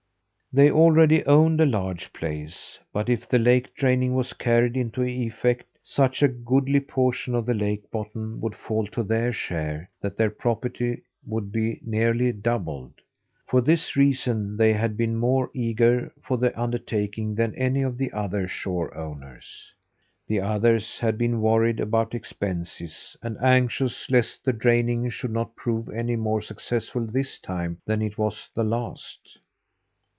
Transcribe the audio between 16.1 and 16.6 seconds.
for the